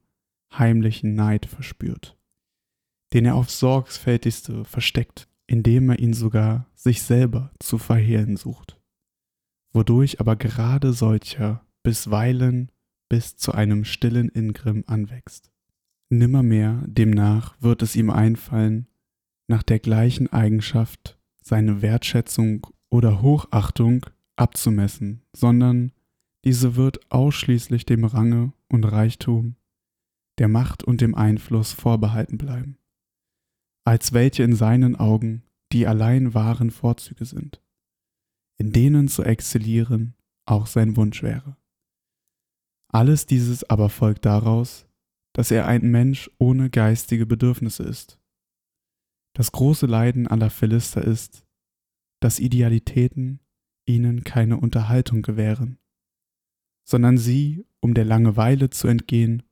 heimlichen 0.53 1.15
Neid 1.15 1.47
verspürt, 1.47 2.19
den 3.13 3.27
er 3.27 3.37
aufs 3.37 3.59
sorgfältigste 3.61 4.65
versteckt, 4.65 5.29
indem 5.47 5.91
er 5.91 5.99
ihn 5.99 6.13
sogar 6.13 6.67
sich 6.75 7.03
selber 7.03 7.53
zu 7.59 7.79
verhehlen 7.79 8.37
sucht, 8.37 8.81
wodurch 9.73 10.21
aber 10.21 10.37
gerade 10.37 10.93
solcher 10.93 11.65
bisweilen 11.83 12.71
bis 13.09 13.37
zu 13.37 13.53
einem 13.53 13.85
stillen 13.85 14.29
Ingrimm 14.29 14.85
anwächst. 14.87 15.51
Nimmermehr 16.09 16.83
demnach 16.87 17.57
wird 17.61 17.83
es 17.83 17.97
ihm 17.97 18.11
einfallen, 18.11 18.87
nach 19.49 19.63
der 19.63 19.79
gleichen 19.79 20.33
Eigenschaft 20.33 21.19
seine 21.43 21.83
Wertschätzung 21.83 22.67
oder 22.89 23.23
Hochachtung 23.23 24.07
abzumessen, 24.37 25.23
sondern 25.33 25.93
diese 26.45 26.77
wird 26.77 27.11
ausschließlich 27.11 27.85
dem 27.85 28.05
Range 28.05 28.53
und 28.69 28.85
Reichtum, 28.85 29.57
der 30.39 30.49
Macht 30.49 30.83
und 30.85 31.01
dem 31.01 31.15
Einfluss 31.15 31.73
vorbehalten 31.73 32.39
bleiben, 32.39 32.79
als 33.85 34.13
welche 34.13 34.43
in 34.43 34.55
seinen 34.55 34.97
Augen 34.97 35.43
die 35.73 35.87
allein 35.87 36.35
wahren 36.35 36.71
Vorzüge 36.71 37.25
sind, 37.25 37.63
in 38.59 38.73
denen 38.73 39.09
zu 39.09 39.23
exzellieren 39.23 40.15
auch 40.47 40.67
sein 40.67 40.97
Wunsch 40.97 41.23
wäre. 41.23 41.57
Alles 42.93 43.27
dieses 43.27 43.69
aber 43.69 43.89
folgt 43.89 44.25
daraus, 44.25 44.89
dass 45.33 45.51
er 45.51 45.67
ein 45.67 45.91
Mensch 45.91 46.31
ohne 46.39 46.71
geistige 46.71 47.27
Bedürfnisse 47.27 47.85
ist. 47.85 48.19
Das 49.37 49.53
große 49.53 49.87
Leiden 49.87 50.27
aller 50.27 50.51
Philister 50.51 51.05
ist, 51.05 51.47
dass 52.21 52.41
Idealitäten 52.41 53.41
ihnen 53.87 54.25
keine 54.25 54.57
Unterhaltung 54.57 55.23
gewähren, 55.23 55.79
sondern 56.85 57.19
sie, 57.19 57.65
um 57.81 57.95
der 57.95 58.05
Langeweile 58.05 58.71
zu 58.71 58.89
entgehen, 58.89 59.43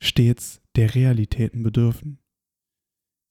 stets 0.00 0.60
der 0.76 0.94
Realitäten 0.94 1.62
bedürfen. 1.62 2.18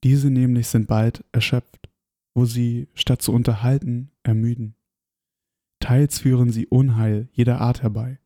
Diese 0.03 0.29
nämlich 0.29 0.67
sind 0.67 0.87
bald 0.87 1.23
erschöpft, 1.31 1.89
wo 2.35 2.45
sie, 2.45 2.87
statt 2.93 3.21
zu 3.21 3.33
unterhalten, 3.33 4.11
ermüden. 4.23 4.75
Teils 5.79 6.19
führen 6.19 6.51
sie 6.51 6.67
Unheil 6.67 7.29
jeder 7.31 7.61
Art 7.61 7.81
herbei, 7.81 8.19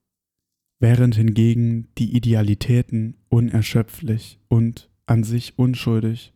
während 0.80 1.16
hingegen 1.16 1.90
die 1.98 2.16
Idealitäten 2.16 3.18
unerschöpflich 3.30 4.40
und 4.48 4.90
an 5.06 5.24
sich 5.24 5.58
unschuldig 5.58 6.34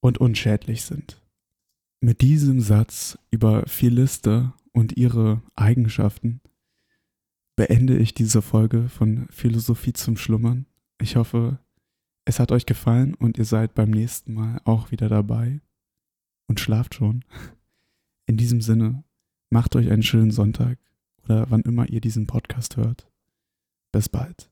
und 0.00 0.18
unschädlich 0.18 0.82
sind. 0.82 1.22
Mit 2.00 2.22
diesem 2.22 2.60
Satz 2.60 3.18
über 3.30 3.66
Philister 3.66 4.54
und 4.72 4.96
ihre 4.96 5.42
Eigenschaften 5.56 6.40
beende 7.60 7.98
ich 7.98 8.14
diese 8.14 8.40
Folge 8.40 8.88
von 8.88 9.26
Philosophie 9.28 9.92
zum 9.92 10.16
Schlummern. 10.16 10.64
Ich 10.98 11.16
hoffe, 11.16 11.58
es 12.24 12.40
hat 12.40 12.52
euch 12.52 12.64
gefallen 12.64 13.12
und 13.12 13.36
ihr 13.36 13.44
seid 13.44 13.74
beim 13.74 13.90
nächsten 13.90 14.32
Mal 14.32 14.62
auch 14.64 14.92
wieder 14.92 15.10
dabei 15.10 15.60
und 16.46 16.58
schlaft 16.58 16.94
schon. 16.94 17.22
In 18.24 18.38
diesem 18.38 18.62
Sinne, 18.62 19.04
macht 19.50 19.76
euch 19.76 19.90
einen 19.90 20.02
schönen 20.02 20.30
Sonntag 20.30 20.78
oder 21.22 21.50
wann 21.50 21.60
immer 21.60 21.86
ihr 21.86 22.00
diesen 22.00 22.26
Podcast 22.26 22.78
hört. 22.78 23.10
Bis 23.92 24.08
bald. 24.08 24.49